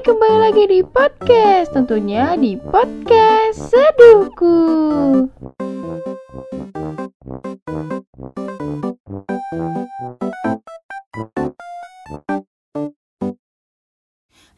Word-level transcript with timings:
Kembali 0.00 0.38
lagi 0.40 0.64
di 0.64 0.80
podcast, 0.80 1.76
tentunya 1.76 2.32
di 2.32 2.56
podcast 2.56 3.68
Seduhku. 3.68 4.56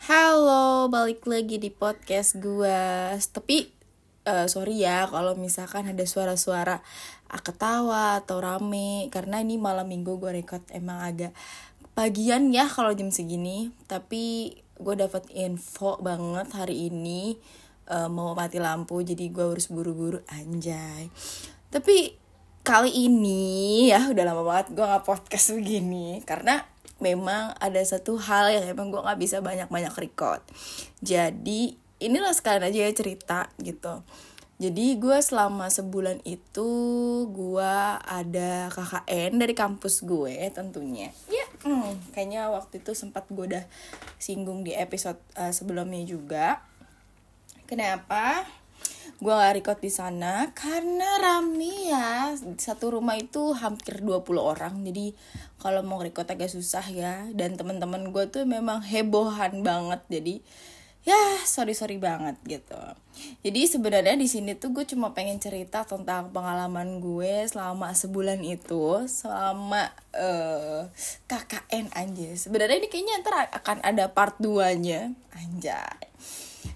Halo, 0.07 0.87
balik 0.87 1.27
lagi 1.27 1.59
di 1.59 1.75
podcast 1.75 2.39
gua. 2.39 3.19
Tapi 3.19 3.67
uh, 4.31 4.47
sorry 4.47 4.79
ya 4.79 5.11
kalau 5.11 5.35
misalkan 5.35 5.91
ada 5.91 6.07
suara-suara 6.07 6.87
ketawa 7.43 8.23
atau 8.23 8.39
rame 8.39 9.11
karena 9.11 9.43
ini 9.43 9.59
malam 9.59 9.91
minggu 9.91 10.23
gue 10.23 10.39
record 10.39 10.63
emang 10.71 11.03
agak 11.03 11.35
pagian 11.99 12.55
ya 12.55 12.71
kalau 12.71 12.95
jam 12.95 13.11
segini 13.11 13.75
tapi 13.91 14.57
gue 14.83 14.95
dapat 14.99 15.25
info 15.33 15.97
banget 16.03 16.51
hari 16.53 16.91
ini 16.91 17.39
uh, 17.89 18.11
mau 18.11 18.35
mati 18.35 18.59
lampu 18.59 19.01
jadi 19.01 19.31
gue 19.31 19.55
harus 19.55 19.71
buru-buru 19.71 20.19
anjay. 20.29 21.09
Tapi 21.73 22.19
kali 22.63 23.11
ini 23.11 23.91
ya 23.91 24.11
udah 24.11 24.25
lama 24.27 24.43
banget 24.47 24.75
gue 24.75 24.85
nggak 24.85 25.07
podcast 25.07 25.55
begini 25.55 26.23
karena 26.23 26.63
memang 27.03 27.51
ada 27.59 27.83
satu 27.83 28.15
hal 28.15 28.55
yang 28.55 28.65
emang 28.71 28.95
gue 28.95 29.03
nggak 29.03 29.21
bisa 29.23 29.43
banyak-banyak 29.43 29.95
record. 29.95 30.43
Jadi 31.03 31.75
inilah 32.03 32.35
sekalian 32.35 32.67
aja 32.71 32.79
ya 32.87 32.93
cerita 32.95 33.41
gitu. 33.59 34.03
Jadi 34.63 34.95
gue 34.95 35.19
selama 35.19 35.67
sebulan 35.67 36.23
itu 36.23 36.71
gue 37.35 37.75
ada 37.99 38.71
KKN 38.71 39.43
dari 39.43 39.55
kampus 39.59 40.07
gue 40.07 40.39
tentunya. 40.55 41.11
Ya, 41.27 41.42
kayaknya 42.15 42.51
waktu 42.51 42.83
itu 42.83 42.93
sempat 42.95 43.27
gue 43.31 43.47
udah 43.47 43.65
singgung 44.19 44.67
di 44.67 44.75
episode 44.75 45.19
uh, 45.39 45.55
sebelumnya 45.55 46.03
juga. 46.03 46.63
Kenapa? 47.71 48.45
Gue 49.23 49.31
gak 49.31 49.55
record 49.55 49.79
di 49.79 49.91
sana 49.95 50.51
karena 50.51 51.23
rame 51.23 51.89
ya. 51.89 52.35
Satu 52.59 52.99
rumah 52.99 53.15
itu 53.15 53.55
hampir 53.55 54.03
20 54.03 54.19
orang. 54.37 54.83
Jadi 54.83 55.15
kalau 55.63 55.87
mau 55.87 56.03
record 56.03 56.27
agak 56.27 56.51
susah 56.51 56.83
ya. 56.91 57.31
Dan 57.31 57.55
teman-teman 57.55 58.11
gue 58.11 58.27
tuh 58.27 58.43
memang 58.43 58.83
hebohan 58.83 59.63
banget. 59.63 60.03
Jadi 60.11 60.35
ya 61.03 61.19
sorry 61.43 61.75
sorry 61.75 61.99
banget 61.99 62.39
gitu. 62.47 62.79
Jadi 63.43 63.61
sebenarnya 63.67 64.15
di 64.15 64.31
sini 64.31 64.55
tuh 64.55 64.71
gue 64.71 64.87
cuma 64.87 65.11
pengen 65.13 65.43
cerita 65.43 65.83
tentang 65.83 66.31
pengalaman 66.31 67.03
gue 67.03 67.45
selama 67.51 67.91
sebulan 67.91 68.41
itu 68.47 69.05
selama 69.11 69.91
uh, 70.15 70.87
eh, 70.87 71.11
KKN 71.27 71.93
anjay 71.93 72.39
sebenarnya 72.39 72.79
ini 72.79 72.89
kayaknya 72.89 73.21
ntar 73.21 73.51
akan 73.51 73.79
ada 73.83 74.09
part 74.15 74.39
2 74.39 74.79
nya 74.79 75.11
anjay. 75.35 76.07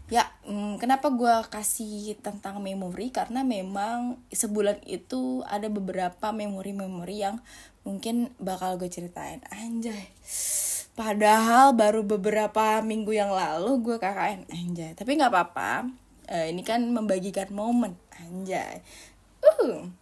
Ya 0.07 0.27
hmm, 0.47 0.79
kenapa 0.79 1.11
gue 1.11 1.35
kasih 1.51 2.19
tentang 2.19 2.59
memori? 2.63 3.11
Karena 3.15 3.47
memang 3.47 4.19
sebulan 4.31 4.83
itu 4.87 5.47
ada 5.47 5.67
beberapa 5.71 6.31
memori-memori 6.35 7.23
yang 7.23 7.43
mungkin 7.87 8.35
bakal 8.43 8.75
gue 8.83 8.91
ceritain 8.91 9.39
anjay 9.55 10.11
Padahal 10.97 11.77
baru 11.77 12.01
beberapa 12.01 12.81
minggu 12.81 13.13
yang 13.13 13.29
lalu 13.29 13.85
gue 13.85 13.97
KKN 14.01 14.49
anjay. 14.49 14.97
Tapi 14.97 15.21
nggak 15.21 15.29
apa-apa. 15.29 15.93
Uh, 16.27 16.49
ini 16.49 16.65
kan 16.65 16.81
membagikan 16.89 17.53
momen 17.53 18.01
anjay. 18.17 18.81
Uh. 19.45 19.93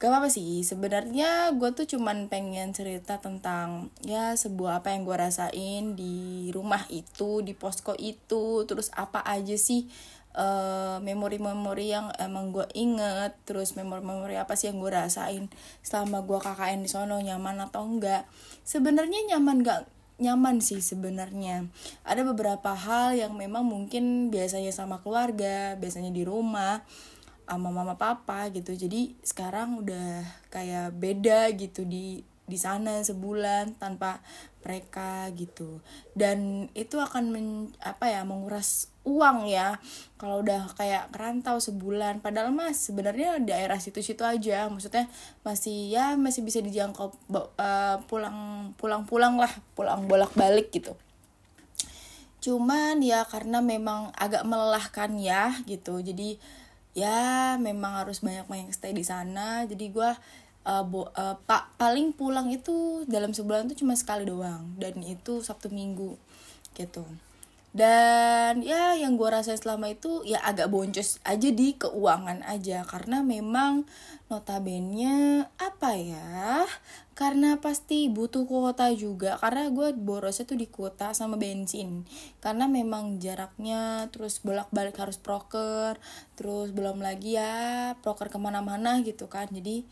Gak 0.00 0.08
apa-apa 0.08 0.32
sih, 0.32 0.64
sebenarnya 0.64 1.52
gue 1.60 1.76
tuh 1.76 1.84
cuman 1.84 2.32
pengen 2.32 2.72
cerita 2.72 3.20
tentang 3.20 3.92
ya 4.00 4.32
sebuah 4.32 4.80
apa 4.80 4.96
yang 4.96 5.04
gue 5.04 5.12
rasain 5.12 5.92
di 5.92 6.48
rumah 6.56 6.88
itu, 6.88 7.44
di 7.44 7.52
posko 7.52 7.92
itu, 8.00 8.64
terus 8.64 8.88
apa 8.96 9.20
aja 9.20 9.60
sih 9.60 9.92
uh, 10.40 11.04
memori-memori 11.04 11.92
yang 11.92 12.08
emang 12.16 12.48
gue 12.48 12.64
inget, 12.72 13.36
terus 13.44 13.76
memori-memori 13.76 14.40
apa 14.40 14.56
sih 14.56 14.72
yang 14.72 14.80
gue 14.80 14.88
rasain 14.88 15.52
selama 15.84 16.24
gue 16.24 16.38
KKN 16.48 16.80
di 16.80 16.88
sono 16.88 17.20
nyaman 17.20 17.60
atau 17.60 17.84
enggak. 17.84 18.24
Sebenarnya 18.64 19.36
nyaman 19.36 19.60
gak 19.60 19.99
nyaman 20.20 20.60
sih 20.60 20.84
sebenarnya. 20.84 21.66
Ada 22.04 22.22
beberapa 22.22 22.76
hal 22.76 23.16
yang 23.16 23.34
memang 23.34 23.66
mungkin 23.66 24.28
biasanya 24.28 24.70
sama 24.70 25.00
keluarga, 25.00 25.74
biasanya 25.80 26.12
di 26.12 26.22
rumah 26.22 26.84
sama 27.50 27.74
mama 27.74 27.98
papa 27.98 28.46
gitu. 28.54 28.70
Jadi 28.76 29.18
sekarang 29.26 29.82
udah 29.82 30.22
kayak 30.54 30.94
beda 30.94 31.50
gitu 31.58 31.82
di 31.82 32.22
di 32.50 32.58
sana 32.58 32.98
sebulan 33.06 33.78
tanpa 33.78 34.18
mereka 34.60 35.30
gitu. 35.32 35.80
Dan 36.12 36.68
itu 36.76 37.00
akan 37.00 37.32
men, 37.32 37.46
apa 37.80 38.10
ya 38.10 38.26
menguras 38.26 38.90
uang 39.06 39.48
ya. 39.48 39.80
Kalau 40.20 40.44
udah 40.44 40.68
kayak 40.76 41.14
kerantau 41.14 41.56
sebulan 41.62 42.20
padahal 42.20 42.52
mas 42.52 42.76
sebenarnya 42.76 43.40
daerah 43.40 43.78
situ-situ 43.80 44.20
aja. 44.26 44.68
Maksudnya 44.68 45.08
masih 45.46 45.88
ya 45.88 46.18
masih 46.18 46.44
bisa 46.44 46.60
dijangkau 46.60 47.14
uh, 47.32 47.96
pulang 48.10 48.70
pulang 48.76 49.06
pulang 49.08 49.38
lah 49.40 49.52
pulang 49.72 50.04
bolak 50.10 50.34
balik 50.36 50.68
gitu. 50.74 50.92
Cuman 52.40 53.04
ya 53.04 53.24
karena 53.28 53.64
memang 53.64 54.12
agak 54.16 54.44
melelahkan 54.44 55.16
ya 55.16 55.56
gitu. 55.64 56.00
Jadi 56.04 56.36
ya 56.90 57.54
memang 57.60 58.02
harus 58.02 58.20
banyak 58.20 58.44
banyak 58.48 58.70
stay 58.76 58.92
di 58.92 59.04
sana. 59.04 59.64
Jadi 59.64 59.88
gue 59.92 60.10
uh, 60.66 60.84
bo, 60.84 61.08
uh, 61.14 61.36
pa, 61.44 61.72
paling 61.80 62.12
pulang 62.12 62.48
itu 62.52 63.04
dalam 63.08 63.32
sebulan 63.32 63.68
itu 63.70 63.84
cuma 63.84 63.94
sekali 63.96 64.26
doang. 64.28 64.76
Dan 64.76 65.00
itu 65.04 65.40
sabtu 65.40 65.72
minggu 65.72 66.16
gitu. 66.76 67.04
Dan 67.70 68.66
ya 68.66 68.98
yang 68.98 69.14
gue 69.14 69.30
rasain 69.30 69.54
selama 69.54 69.94
itu 69.94 70.26
ya 70.26 70.42
agak 70.42 70.74
boncos 70.74 71.22
aja 71.22 71.48
di 71.54 71.78
keuangan 71.78 72.42
aja. 72.42 72.82
Karena 72.82 73.22
memang 73.22 73.86
notabene 74.26 75.46
apa 75.58 75.94
ya 75.98 76.66
karena 77.14 77.62
pasti 77.62 78.10
butuh 78.10 78.42
kuota 78.42 78.90
juga. 78.90 79.38
Karena 79.38 79.70
gue 79.70 79.94
borosnya 79.94 80.50
tuh 80.50 80.58
di 80.58 80.66
kuota 80.66 81.14
sama 81.14 81.38
bensin. 81.38 82.02
Karena 82.42 82.66
memang 82.66 83.22
jaraknya 83.22 84.10
terus 84.10 84.42
bolak 84.42 84.66
balik 84.74 84.98
harus 84.98 85.14
proker 85.14 85.94
terus 86.34 86.74
belum 86.74 86.98
lagi 86.98 87.38
ya 87.38 87.94
proker 88.02 88.34
ke 88.34 88.38
mana-mana 88.42 88.98
gitu 89.06 89.30
kan. 89.30 89.46
Jadi 89.46 89.86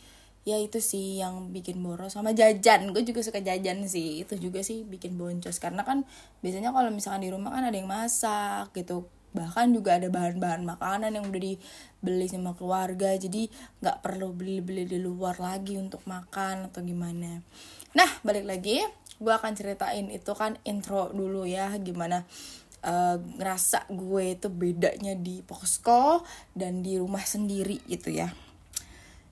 ya 0.48 0.56
itu 0.56 0.80
sih 0.80 1.20
yang 1.20 1.52
bikin 1.52 1.76
boros. 1.84 2.16
Sama 2.16 2.32
jajan. 2.32 2.96
Gue 2.96 3.04
juga 3.04 3.20
suka 3.20 3.44
jajan 3.44 3.84
sih. 3.84 4.24
Itu 4.24 4.40
juga 4.40 4.64
sih 4.64 4.88
bikin 4.88 5.20
boncos. 5.20 5.60
Karena 5.60 5.84
kan 5.84 6.08
biasanya 6.40 6.72
kalau 6.72 6.88
misalkan 6.88 7.28
di 7.28 7.28
rumah 7.28 7.52
kan 7.52 7.68
ada 7.68 7.76
yang 7.76 7.90
masak 7.90 8.72
gitu. 8.72 9.04
Bahkan 9.36 9.76
juga 9.76 10.00
ada 10.00 10.08
bahan-bahan 10.08 10.64
makanan 10.64 11.20
yang 11.20 11.28
udah 11.28 11.42
dibeli 11.52 12.26
sama 12.32 12.56
keluarga. 12.56 13.12
Jadi 13.20 13.52
nggak 13.84 14.00
perlu 14.00 14.32
beli-beli 14.32 14.88
di 14.88 14.96
luar 14.96 15.36
lagi 15.36 15.76
untuk 15.76 16.00
makan 16.08 16.72
atau 16.72 16.80
gimana. 16.80 17.44
Nah 17.92 18.10
balik 18.24 18.48
lagi. 18.48 18.80
Gue 19.20 19.34
akan 19.34 19.52
ceritain 19.52 20.08
itu 20.08 20.32
kan 20.32 20.56
intro 20.64 21.12
dulu 21.12 21.44
ya. 21.44 21.76
Gimana 21.76 22.24
uh, 22.88 23.20
ngerasa 23.20 23.92
gue 23.92 24.24
itu 24.32 24.48
bedanya 24.48 25.12
di 25.12 25.44
posko 25.44 26.24
dan 26.56 26.80
di 26.80 26.96
rumah 26.96 27.26
sendiri 27.26 27.84
gitu 27.84 28.08
ya 28.14 28.47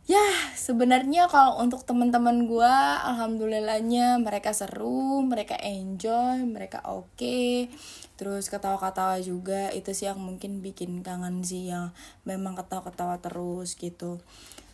ya 0.07 0.23
sebenarnya 0.55 1.27
kalau 1.27 1.59
untuk 1.59 1.83
teman-teman 1.83 2.47
gue 2.47 2.75
alhamdulillahnya 3.11 4.23
mereka 4.23 4.55
seru 4.55 5.19
mereka 5.27 5.59
enjoy 5.59 6.47
mereka 6.47 6.79
oke 6.87 7.11
okay. 7.19 7.67
terus 8.15 8.47
ketawa-ketawa 8.47 9.19
juga 9.19 9.75
itu 9.75 9.91
sih 9.91 10.07
yang 10.07 10.23
mungkin 10.23 10.63
bikin 10.63 11.03
kangen 11.03 11.43
sih 11.43 11.75
yang 11.75 11.91
memang 12.23 12.55
ketawa-ketawa 12.55 13.19
terus 13.19 13.75
gitu 13.75 14.23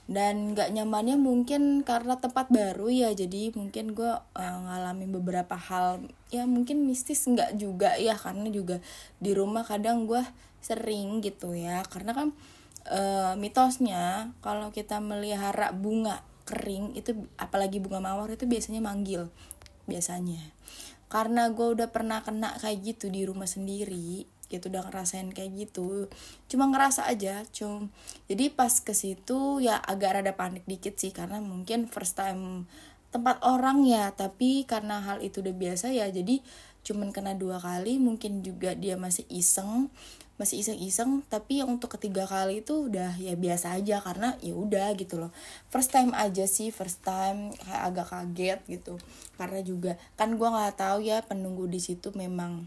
dan 0.04 0.52
gak 0.52 0.76
nyamannya 0.76 1.16
mungkin 1.16 1.80
karena 1.80 2.20
tempat 2.20 2.52
baru 2.52 2.92
ya 2.92 3.16
jadi 3.16 3.56
mungkin 3.56 3.96
gue 3.96 4.12
uh, 4.12 4.56
ngalamin 4.68 5.16
beberapa 5.16 5.56
hal 5.56 6.04
ya 6.28 6.44
mungkin 6.44 6.84
mistis 6.84 7.24
nggak 7.24 7.56
juga 7.56 7.96
ya 7.96 8.18
karena 8.18 8.52
juga 8.52 8.84
di 9.16 9.32
rumah 9.32 9.64
kadang 9.64 10.04
gue 10.04 10.20
sering 10.60 11.24
gitu 11.24 11.56
ya 11.56 11.80
karena 11.88 12.12
kan 12.12 12.28
uh, 12.88 13.34
mitosnya 13.38 14.34
kalau 14.42 14.74
kita 14.74 14.98
melihara 14.98 15.70
bunga 15.70 16.24
kering 16.42 16.98
itu 16.98 17.14
apalagi 17.38 17.78
bunga 17.78 18.02
mawar 18.02 18.32
itu 18.34 18.48
biasanya 18.48 18.82
manggil 18.82 19.30
biasanya. 19.86 20.40
Karena 21.12 21.52
gue 21.52 21.76
udah 21.76 21.92
pernah 21.92 22.24
kena 22.24 22.56
kayak 22.56 22.96
gitu 22.96 23.12
di 23.12 23.28
rumah 23.28 23.46
sendiri 23.46 24.24
gitu 24.52 24.68
udah 24.68 24.84
ngerasain 24.84 25.32
kayak 25.32 25.50
gitu 25.56 26.12
cuma 26.44 26.68
ngerasa 26.68 27.08
aja 27.08 27.40
cum 27.56 27.88
jadi 28.28 28.52
pas 28.52 28.68
ke 28.68 28.92
situ 28.92 29.64
ya 29.64 29.80
agak 29.80 30.20
rada 30.20 30.36
panik 30.36 30.68
dikit 30.68 31.00
sih 31.00 31.08
karena 31.08 31.40
mungkin 31.40 31.88
first 31.88 32.20
time 32.20 32.68
tempat 33.08 33.40
orang 33.40 33.88
ya 33.88 34.12
tapi 34.12 34.68
karena 34.68 35.00
hal 35.00 35.24
itu 35.24 35.40
udah 35.40 35.56
biasa 35.56 35.96
ya 35.96 36.04
jadi 36.12 36.44
cuman 36.84 37.14
kena 37.14 37.32
dua 37.38 37.56
kali 37.62 37.96
mungkin 37.96 38.44
juga 38.44 38.76
dia 38.76 39.00
masih 39.00 39.24
iseng 39.32 39.88
masih 40.40 40.64
iseng-iseng 40.64 41.22
tapi 41.28 41.60
yang 41.60 41.68
untuk 41.76 41.94
ketiga 41.94 42.24
kali 42.24 42.64
itu 42.64 42.88
udah 42.88 43.14
ya 43.20 43.36
biasa 43.36 43.76
aja 43.76 44.00
karena 44.00 44.34
ya 44.40 44.56
udah 44.56 44.96
gitu 44.96 45.20
loh. 45.20 45.30
First 45.68 45.92
time 45.92 46.16
aja 46.16 46.48
sih 46.48 46.72
first 46.72 47.04
time 47.04 47.52
kayak 47.56 47.82
agak 47.92 48.06
kaget 48.10 48.60
gitu. 48.66 48.94
Karena 49.36 49.60
juga 49.60 49.92
kan 50.16 50.34
gue 50.34 50.48
nggak 50.48 50.76
tahu 50.80 50.98
ya 51.04 51.20
penunggu 51.22 51.68
di 51.68 51.78
situ 51.78 52.10
memang 52.16 52.66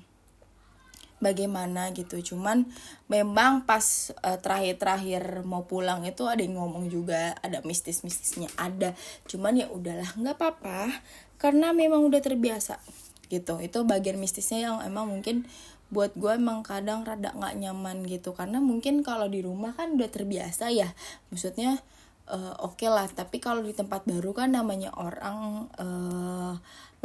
bagaimana 1.23 1.89
gitu. 1.95 2.21
Cuman 2.21 2.69
memang 3.09 3.65
pas 3.65 4.13
uh, 4.21 4.37
terakhir-terakhir 4.37 5.41
mau 5.47 5.65
pulang 5.65 6.03
itu 6.05 6.27
ada 6.29 6.41
yang 6.43 6.59
ngomong 6.59 6.91
juga 6.91 7.33
ada 7.41 7.65
mistis-mistisnya 7.65 8.51
ada. 8.59 8.93
Cuman 9.25 9.57
ya 9.57 9.67
udahlah 9.71 10.13
nggak 10.15 10.35
apa-apa 10.37 10.91
karena 11.41 11.73
memang 11.73 12.05
udah 12.05 12.21
terbiasa 12.21 12.79
gitu. 13.27 13.57
Itu 13.57 13.87
bagian 13.87 14.21
mistisnya 14.21 14.69
yang 14.69 14.75
emang 14.85 15.09
mungkin 15.09 15.49
buat 15.93 16.17
gue 16.17 16.37
emang 16.37 16.65
kadang 16.65 17.05
rada 17.05 17.33
nggak 17.35 17.55
nyaman 17.61 18.05
gitu. 18.09 18.33
Karena 18.33 18.57
mungkin 18.63 19.05
kalau 19.05 19.29
di 19.29 19.45
rumah 19.45 19.73
kan 19.77 19.93
udah 19.95 20.09
terbiasa 20.09 20.73
ya. 20.73 20.91
Maksudnya 21.29 21.81
uh, 22.29 22.53
oke 22.61 22.81
okay 22.81 22.89
lah. 22.89 23.05
Tapi 23.09 23.37
kalau 23.37 23.61
di 23.61 23.73
tempat 23.73 24.03
baru 24.05 24.33
kan 24.33 24.53
namanya 24.53 24.91
orang 24.97 25.69
uh, 25.77 26.53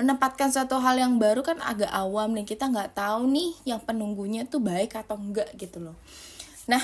menempatkan 0.00 0.48
suatu 0.48 0.80
hal 0.80 0.96
yang 0.96 1.20
baru 1.20 1.44
kan 1.44 1.60
agak 1.60 1.92
awam 1.92 2.32
nih. 2.32 2.48
Kita 2.48 2.72
nggak 2.72 2.96
tahu 2.96 3.28
nih 3.28 3.50
yang 3.68 3.80
penunggunya 3.84 4.48
tuh 4.48 4.64
baik 4.64 4.96
atau 4.96 5.20
enggak 5.20 5.52
gitu 5.60 5.80
loh. 5.80 5.96
Nah 6.66 6.80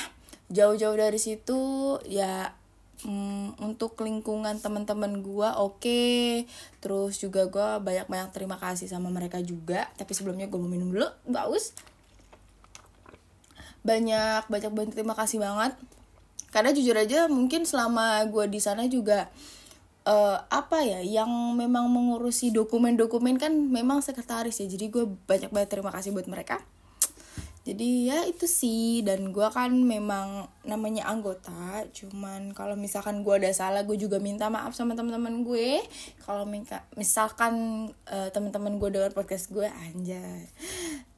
jauh-jauh 0.47 0.95
dari 0.95 1.19
situ 1.19 1.59
ya 2.07 2.55
mm, 3.05 3.61
untuk 3.61 3.99
lingkungan 4.01 4.57
teman-teman 4.63 5.21
gue 5.21 5.49
oke. 5.59 5.83
Okay. 5.83 6.49
terus 6.81 7.19
juga 7.19 7.51
gue 7.51 7.69
banyak-banyak 7.83 8.31
terima 8.33 8.57
kasih 8.57 8.87
sama 8.89 9.13
mereka 9.13 9.43
juga. 9.43 9.91
Tapi 9.99 10.13
sebelumnya 10.15 10.47
gue 10.47 10.57
mau 10.57 10.71
minum 10.71 10.89
dulu 10.95 11.09
bagus 11.27 11.75
banyak 13.87 14.51
banyak 14.51 14.73
banyak 14.75 14.93
terima 14.99 15.15
kasih 15.15 15.39
banget. 15.39 15.79
Karena 16.51 16.75
jujur 16.75 16.97
aja 16.99 17.31
mungkin 17.31 17.63
selama 17.63 18.27
gue 18.27 18.51
di 18.51 18.59
sana 18.59 18.91
juga 18.91 19.31
uh, 20.09 20.43
apa 20.51 20.83
ya 20.83 21.01
yang 21.03 21.29
memang 21.55 21.87
mengurusi 21.87 22.51
dokumen-dokumen 22.51 23.39
kan 23.39 23.55
memang 23.55 24.03
sekretaris 24.03 24.59
ya. 24.59 24.67
Jadi 24.67 24.91
gue 24.91 25.05
banyak 25.07 25.55
banget 25.55 25.71
terima 25.71 25.95
kasih 25.95 26.11
buat 26.11 26.27
mereka 26.27 26.59
jadi 27.67 27.91
ya 28.07 28.19
itu 28.31 28.47
sih 28.47 29.03
dan 29.03 29.35
gue 29.35 29.49
kan 29.51 29.75
memang 29.75 30.47
namanya 30.63 31.11
anggota 31.11 31.83
cuman 31.91 32.55
kalau 32.55 32.79
misalkan 32.79 33.27
gue 33.27 33.43
ada 33.43 33.51
salah 33.51 33.83
gue 33.83 33.99
juga 33.99 34.23
minta 34.23 34.47
maaf 34.47 34.71
sama 34.71 34.95
teman-teman 34.95 35.43
gue. 35.43 35.83
Kalau 36.23 36.47
misalkan 36.95 37.55
uh, 38.07 38.31
teman-teman 38.31 38.79
gue 38.79 38.95
dengar 38.95 39.11
podcast 39.11 39.51
gue 39.51 39.67
anjay. 39.67 40.47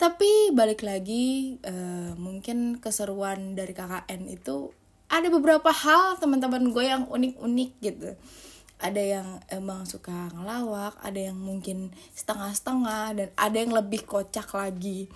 Tapi 0.01 0.57
balik 0.57 0.89
lagi 0.89 1.61
uh, 1.69 2.17
mungkin 2.17 2.81
keseruan 2.81 3.53
dari 3.53 3.77
KKN 3.77 4.33
itu 4.33 4.73
ada 5.13 5.29
beberapa 5.29 5.69
hal 5.69 6.17
teman-teman 6.17 6.73
gue 6.73 6.85
yang 6.89 7.05
unik-unik 7.13 7.71
gitu. 7.85 8.17
Ada 8.81 9.03
yang 9.21 9.29
emang 9.53 9.85
suka 9.85 10.33
ngelawak 10.33 10.97
ada 11.05 11.29
yang 11.29 11.37
mungkin 11.37 11.93
setengah-setengah 12.17 13.05
dan 13.21 13.29
ada 13.37 13.57
yang 13.61 13.77
lebih 13.77 14.09
kocak 14.09 14.49
lagi 14.57 15.13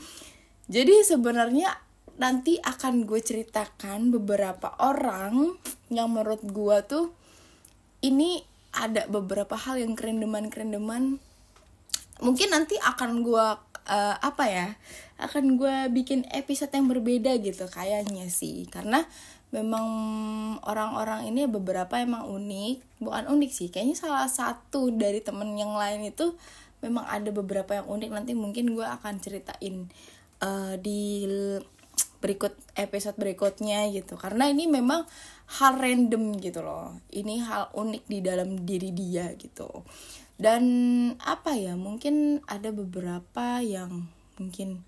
jadi 0.66 1.02
sebenarnya 1.02 1.74
nanti 2.20 2.60
akan 2.60 3.08
gue 3.08 3.18
ceritakan 3.18 4.12
beberapa 4.12 4.76
orang 4.78 5.56
yang 5.88 6.12
menurut 6.12 6.44
gue 6.44 6.76
tuh 6.86 7.06
ini 8.04 8.44
ada 8.72 9.08
beberapa 9.08 9.56
hal 9.56 9.80
yang 9.80 9.96
kerendeman-kerendeman 9.96 11.18
mungkin 12.22 12.48
nanti 12.54 12.78
akan 12.78 13.26
gue 13.26 13.46
uh, 13.88 14.16
apa 14.22 14.44
ya 14.46 14.68
akan 15.22 15.54
gue 15.54 15.76
bikin 15.94 16.26
episode 16.34 16.74
yang 16.74 16.90
berbeda 16.90 17.38
gitu 17.38 17.70
kayaknya 17.70 18.26
sih. 18.26 18.66
Karena 18.66 19.06
memang 19.54 19.86
orang-orang 20.66 21.30
ini 21.30 21.46
beberapa 21.46 21.98
emang 22.02 22.26
unik. 22.26 23.02
Bukan 23.02 23.24
unik 23.30 23.50
sih 23.54 23.68
kayaknya 23.70 23.96
salah 23.98 24.26
satu 24.26 24.90
dari 24.90 25.22
temen 25.22 25.54
yang 25.54 25.78
lain 25.78 26.10
itu 26.10 26.34
memang 26.82 27.06
ada 27.06 27.30
beberapa 27.30 27.78
yang 27.78 27.86
unik. 27.86 28.10
Nanti 28.10 28.32
mungkin 28.34 28.74
gue 28.74 28.86
akan 28.86 29.22
ceritain 29.22 29.86
uh, 30.42 30.74
di 30.76 31.24
berikut 32.22 32.54
episode 32.74 33.16
berikutnya 33.18 33.88
gitu. 33.94 34.18
Karena 34.18 34.50
ini 34.50 34.66
memang 34.66 35.06
hal 35.58 35.78
random 35.78 36.38
gitu 36.38 36.60
loh. 36.62 36.98
Ini 37.10 37.42
hal 37.46 37.70
unik 37.74 38.04
di 38.10 38.18
dalam 38.20 38.62
diri 38.66 38.90
dia 38.90 39.32
gitu. 39.38 39.86
Dan 40.38 40.64
apa 41.22 41.54
ya 41.54 41.78
mungkin 41.78 42.42
ada 42.50 42.74
beberapa 42.74 43.62
yang 43.62 44.10
mungkin 44.40 44.82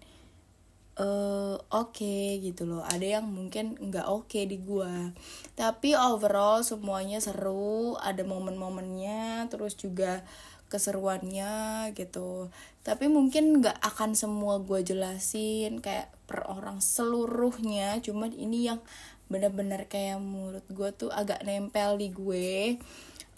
uh, 0.99 1.59
oke 1.59 1.95
okay, 1.95 2.39
gitu 2.43 2.67
loh. 2.67 2.83
Ada 2.87 3.21
yang 3.21 3.27
mungkin 3.29 3.79
nggak 3.79 4.06
oke 4.09 4.31
okay 4.31 4.47
di 4.47 4.59
gua. 4.62 5.11
Tapi 5.55 5.95
overall 5.95 6.62
semuanya 6.62 7.19
seru 7.19 7.99
ada 7.99 8.23
momen-momennya 8.23 9.47
terus 9.51 9.75
juga 9.79 10.23
keseruannya 10.72 11.90
gitu. 11.96 12.49
Tapi 12.84 13.08
mungkin 13.08 13.62
nggak 13.62 13.78
akan 13.81 14.16
semua 14.16 14.61
gua 14.61 14.81
jelasin 14.84 15.81
kayak 15.81 16.12
per 16.25 16.44
orang 16.49 16.81
seluruhnya. 16.81 18.00
Cuman 18.00 18.32
ini 18.32 18.69
yang 18.69 18.81
benar-benar 19.28 19.88
kayak 19.88 20.20
menurut 20.20 20.66
gue 20.69 20.90
tuh 20.93 21.08
agak 21.08 21.40
nempel 21.49 21.96
di 21.96 22.12
gue 22.12 22.76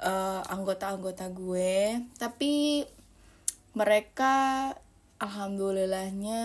uh, 0.03 0.43
anggota-anggota 0.51 1.31
gue. 1.31 2.03
Tapi 2.19 2.83
mereka 3.77 4.35
alhamdulillahnya 5.17 6.43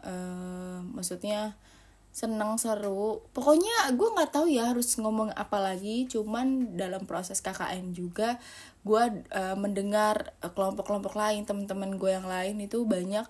uh, 0.00 0.78
maksudnya 0.94 1.56
senang 2.18 2.58
seru. 2.58 3.22
Pokoknya 3.30 3.94
gue 3.94 4.08
nggak 4.10 4.34
tahu 4.34 4.50
ya 4.50 4.74
harus 4.74 4.98
ngomong 4.98 5.30
apa 5.38 5.62
lagi. 5.62 6.10
Cuman 6.10 6.74
dalam 6.74 7.06
proses 7.06 7.38
KKN 7.38 7.94
juga 7.94 8.42
gue 8.82 9.22
uh, 9.30 9.54
mendengar 9.54 10.34
kelompok-kelompok 10.42 11.14
lain 11.14 11.46
teman-teman 11.46 11.94
gue 11.94 12.10
yang 12.10 12.26
lain 12.26 12.58
itu 12.58 12.82
banyak 12.82 13.22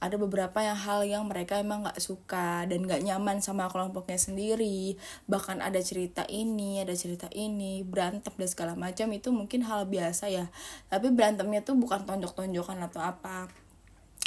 ada 0.00 0.16
beberapa 0.16 0.64
yang 0.64 0.80
hal 0.80 1.04
yang 1.04 1.28
mereka 1.28 1.60
emang 1.60 1.84
nggak 1.84 2.00
suka 2.00 2.64
dan 2.64 2.88
nggak 2.88 3.04
nyaman 3.04 3.44
sama 3.44 3.68
kelompoknya 3.68 4.16
sendiri. 4.16 4.96
Bahkan 5.28 5.60
ada 5.60 5.76
cerita 5.84 6.24
ini 6.32 6.80
ada 6.80 6.96
cerita 6.96 7.28
ini 7.36 7.84
berantem 7.84 8.32
dan 8.32 8.48
segala 8.48 8.72
macam 8.72 9.12
itu 9.12 9.28
mungkin 9.28 9.60
hal 9.68 9.84
biasa 9.84 10.32
ya. 10.32 10.48
Tapi 10.88 11.12
berantemnya 11.12 11.60
tuh 11.60 11.76
bukan 11.76 12.08
tonjok-tonjokan 12.08 12.80
atau 12.88 13.04
apa 13.04 13.52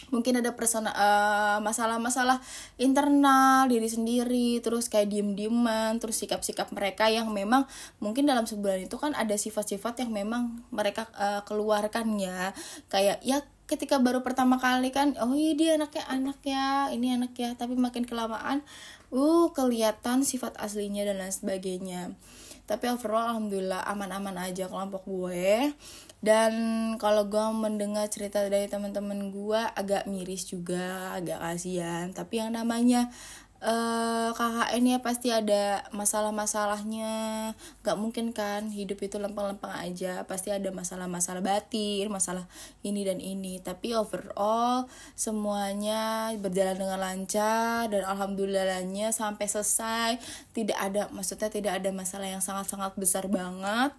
mungkin 0.10 0.42
ada 0.42 0.52
persona 0.58 0.92
uh, 0.92 1.60
masalah-masalah 1.62 2.42
internal 2.82 3.70
diri 3.70 3.88
sendiri 3.88 4.60
terus 4.60 4.90
kayak 4.90 5.12
diem-dieman 5.14 6.02
terus 6.02 6.20
sikap-sikap 6.20 6.72
mereka 6.76 7.08
yang 7.08 7.30
memang 7.32 7.64
mungkin 8.02 8.26
dalam 8.26 8.44
sebulan 8.44 8.90
itu 8.90 8.98
kan 9.00 9.14
ada 9.14 9.38
sifat-sifat 9.38 10.04
yang 10.04 10.12
memang 10.12 10.66
mereka 10.74 11.08
uh, 11.16 11.46
keluarkan 11.48 12.18
ya. 12.18 12.52
Kayak 12.90 13.22
ya 13.22 13.44
ketika 13.64 13.96
baru 13.98 14.22
pertama 14.22 14.60
kali 14.60 14.92
kan 14.92 15.16
oh 15.24 15.32
iya 15.34 15.56
dia 15.56 15.72
anaknya 15.80 16.04
anak 16.12 16.40
ya 16.44 16.92
ini 16.92 17.16
anak 17.16 17.34
ya 17.34 17.56
tapi 17.56 17.80
makin 17.80 18.04
kelamaan 18.04 18.60
uh 19.14 19.54
kelihatan 19.54 20.26
sifat 20.26 20.58
aslinya 20.58 21.06
dan 21.06 21.22
lain 21.22 21.32
sebagainya. 21.32 22.18
Tapi 22.64 22.90
overall 22.90 23.36
alhamdulillah 23.36 23.86
aman-aman 23.86 24.50
aja 24.50 24.66
kelompok 24.72 25.06
gue. 25.06 25.76
Dan 26.24 26.54
kalau 26.98 27.28
gue 27.28 27.46
mendengar 27.54 28.08
cerita 28.08 28.42
dari 28.48 28.72
teman-teman 28.72 29.30
gue 29.30 29.62
agak 29.76 30.08
miris 30.10 30.50
juga 30.50 31.14
agak 31.14 31.44
kasihan. 31.44 32.10
Tapi 32.16 32.42
yang 32.42 32.56
namanya 32.56 33.12
eh, 33.64 34.30
KKN 34.36 34.84
ya 34.84 35.00
pasti 35.00 35.32
ada 35.32 35.88
masalah-masalahnya. 35.96 37.14
Gak 37.82 37.96
mungkin 37.96 38.36
kan 38.36 38.68
hidup 38.68 39.00
itu 39.00 39.16
lempeng-lempeng 39.18 39.72
aja. 39.72 40.28
Pasti 40.28 40.52
ada 40.52 40.68
masalah-masalah 40.76 41.40
batin 41.40 42.12
masalah 42.12 42.46
ini 42.84 43.08
dan 43.08 43.24
ini. 43.24 43.64
Tapi 43.64 43.96
overall 43.96 44.92
semuanya 45.16 46.36
berjalan 46.38 46.76
dengan 46.76 47.00
lancar 47.00 47.88
dan 47.88 48.04
alhamdulillahnya 48.04 49.16
sampai 49.16 49.48
selesai. 49.48 50.20
Tidak 50.52 50.76
ada 50.76 51.08
maksudnya 51.16 51.48
tidak 51.48 51.80
ada 51.80 51.90
masalah 51.96 52.28
yang 52.28 52.44
sangat-sangat 52.44 52.94
besar 53.00 53.32
banget 53.32 53.96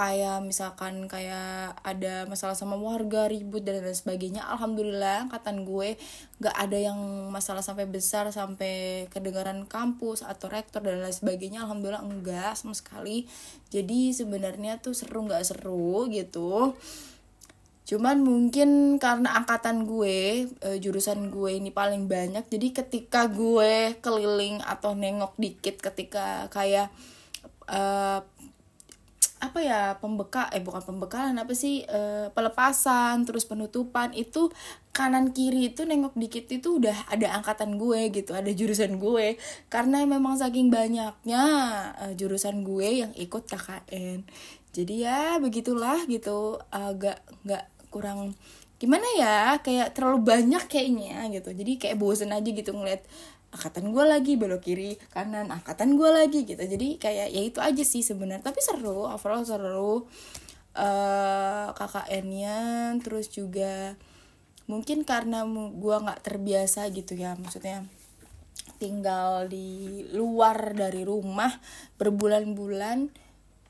kayak 0.00 0.40
misalkan 0.40 1.04
kayak 1.12 1.76
ada 1.84 2.24
masalah 2.24 2.56
sama 2.56 2.80
warga 2.80 3.28
ribut 3.28 3.60
dan 3.60 3.84
lain 3.84 3.92
sebagainya 3.92 4.40
alhamdulillah 4.48 5.28
angkatan 5.28 5.68
gue 5.68 6.00
gak 6.40 6.56
ada 6.56 6.78
yang 6.80 6.96
masalah 7.28 7.60
sampai 7.60 7.84
besar 7.84 8.32
sampai 8.32 9.04
kedengaran 9.12 9.68
kampus 9.68 10.24
atau 10.24 10.48
rektor 10.48 10.80
dan 10.80 11.04
lain 11.04 11.12
sebagainya 11.12 11.68
alhamdulillah 11.68 12.00
enggak 12.00 12.56
sama 12.56 12.72
sekali. 12.72 13.28
Jadi 13.68 14.16
sebenarnya 14.16 14.80
tuh 14.80 14.96
seru 14.96 15.28
nggak 15.28 15.44
seru 15.44 16.08
gitu. 16.08 16.72
Cuman 17.84 18.24
mungkin 18.24 18.96
karena 18.96 19.36
angkatan 19.36 19.84
gue 19.84 20.48
e, 20.48 20.68
jurusan 20.80 21.28
gue 21.28 21.60
ini 21.60 21.74
paling 21.74 22.08
banyak 22.08 22.46
jadi 22.48 22.70
ketika 22.70 23.28
gue 23.28 24.00
keliling 24.00 24.64
atau 24.64 24.96
nengok 24.96 25.36
dikit 25.36 25.82
ketika 25.90 26.46
kayak 26.54 26.88
uh, 27.66 28.22
apa 29.40 29.58
ya 29.64 29.96
pembekal 29.98 30.52
eh 30.52 30.60
bukan 30.60 30.84
pembekalan 30.84 31.36
apa 31.40 31.56
sih 31.56 31.80
e, 31.88 32.28
pelepasan 32.36 33.24
terus 33.24 33.48
penutupan 33.48 34.12
itu 34.12 34.52
kanan 34.92 35.32
kiri 35.32 35.72
itu 35.72 35.88
nengok 35.88 36.12
dikit 36.12 36.44
itu 36.52 36.76
udah 36.76 37.08
ada 37.08 37.40
angkatan 37.40 37.80
gue 37.80 38.12
gitu 38.12 38.36
ada 38.36 38.52
jurusan 38.52 39.00
gue. 39.00 39.40
Karena 39.72 40.04
memang 40.04 40.36
saking 40.36 40.68
banyaknya 40.68 41.44
e, 41.98 42.04
jurusan 42.20 42.62
gue 42.62 43.04
yang 43.04 43.12
ikut 43.16 43.48
KKN 43.48 44.28
jadi 44.70 44.94
ya 44.94 45.20
begitulah 45.42 46.06
gitu 46.06 46.62
agak 46.70 47.18
nggak 47.42 47.66
kurang 47.90 48.38
gimana 48.80 49.04
ya 49.20 49.60
kayak 49.60 49.92
terlalu 49.92 50.24
banyak 50.24 50.64
kayaknya 50.64 51.28
gitu. 51.28 51.52
Jadi 51.52 51.72
kayak 51.76 52.00
bosen 52.00 52.32
aja 52.32 52.48
gitu 52.48 52.72
ngeliat 52.72 53.04
angkatan 53.52 53.92
gue 53.92 54.04
lagi 54.08 54.32
belok 54.40 54.62
kiri 54.64 54.96
kanan 55.12 55.52
angkatan 55.52 56.00
gue 56.00 56.08
lagi 56.08 56.48
gitu. 56.48 56.64
Jadi 56.64 56.96
kayak 56.96 57.28
ya 57.28 57.42
itu 57.44 57.60
aja 57.60 57.84
sih 57.84 58.00
sebenarnya. 58.00 58.48
Tapi 58.48 58.60
seru 58.64 59.04
overall 59.04 59.44
seru. 59.44 60.08
Uh, 60.70 60.86
eh, 60.86 61.66
KKN-nya 61.74 62.58
terus 63.02 63.26
juga 63.28 63.98
mungkin 64.70 65.02
karena 65.02 65.42
gue 65.76 65.96
nggak 66.00 66.24
terbiasa 66.24 66.88
gitu 66.88 67.12
ya. 67.20 67.36
Maksudnya 67.36 67.84
tinggal 68.80 69.44
di 69.52 70.08
luar 70.16 70.72
dari 70.72 71.04
rumah 71.04 71.52
berbulan-bulan 72.00 73.12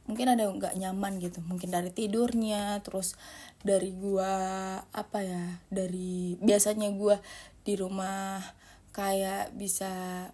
mungkin 0.09 0.33
ada 0.33 0.49
nggak 0.49 0.77
nyaman 0.79 1.19
gitu. 1.21 1.43
Mungkin 1.45 1.69
dari 1.73 1.91
tidurnya 1.91 2.81
terus 2.85 3.19
dari 3.61 3.93
gua 3.93 4.33
apa 4.95 5.19
ya 5.21 5.45
dari 5.69 6.37
biasanya 6.41 6.89
gua 6.97 7.21
di 7.65 7.75
rumah 7.77 8.41
kayak 8.91 9.55
bisa 9.55 9.89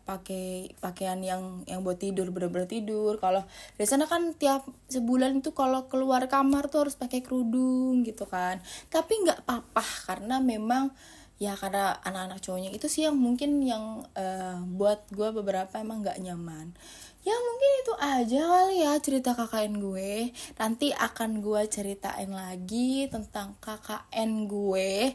pakai 0.08 0.72
pakaian 0.80 1.20
yang 1.20 1.60
yang 1.68 1.84
buat 1.84 2.00
tidur 2.00 2.32
bener-bener 2.32 2.64
tidur. 2.64 3.20
Kalau 3.20 3.44
di 3.76 3.84
sana 3.84 4.08
kan 4.08 4.32
tiap 4.32 4.64
sebulan 4.88 5.44
itu 5.44 5.52
kalau 5.52 5.86
keluar 5.92 6.24
kamar 6.26 6.72
tuh 6.72 6.88
harus 6.88 6.96
pakai 6.96 7.20
kerudung 7.20 8.00
gitu 8.02 8.24
kan. 8.24 8.64
Tapi 8.88 9.12
nggak 9.28 9.44
apa-apa 9.44 9.84
karena 10.08 10.40
memang 10.40 10.90
ya 11.36 11.52
karena 11.52 12.00
anak-anak 12.00 12.40
cowoknya 12.40 12.70
itu 12.72 12.88
sih 12.88 13.04
yang 13.04 13.20
mungkin 13.20 13.60
yang 13.60 14.08
uh, 14.16 14.56
buat 14.72 15.04
gue 15.12 15.28
beberapa 15.36 15.76
emang 15.76 16.00
nggak 16.00 16.20
nyaman. 16.24 16.72
Ya 17.26 17.34
mungkin 17.34 17.70
itu 17.82 17.94
aja 17.98 18.40
kali 18.46 18.76
ya 18.86 18.92
cerita 19.02 19.34
KKN 19.34 19.82
gue. 19.82 20.30
Nanti 20.56 20.94
akan 20.94 21.42
gue 21.42 21.62
ceritain 21.68 22.30
lagi 22.30 23.10
tentang 23.12 23.58
KKN 23.60 24.46
gue. 24.48 25.12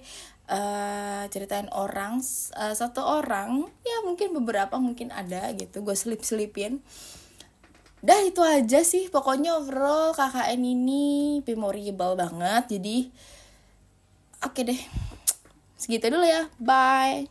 Uh, 0.51 1.23
ceritain 1.31 1.71
orang 1.73 2.19
uh, 2.59 2.73
satu 2.75 3.01
orang. 3.01 3.65
Ya 3.81 3.97
mungkin 4.05 4.35
beberapa 4.37 4.77
mungkin 4.77 5.09
ada 5.09 5.49
gitu 5.57 5.81
gue 5.81 5.95
selip 5.97 6.21
selipin 6.21 6.83
dah 8.01 8.17
itu 8.25 8.41
aja 8.41 8.81
sih 8.81 9.13
pokoknya 9.13 9.61
overall 9.61 10.13
KKN 10.17 10.61
ini. 10.61 11.41
Memorable 11.45 12.13
banget 12.17 12.77
jadi 12.77 12.97
oke 14.41 14.57
okay 14.57 14.63
deh 14.73 14.81
segitu 15.81 16.13
dulu 16.13 16.29
ya 16.29 16.45
bye 16.61 17.25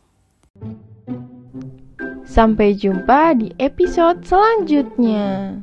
Sampai 2.31 2.79
jumpa 2.79 3.35
di 3.35 3.51
episode 3.59 4.23
selanjutnya. 4.23 5.59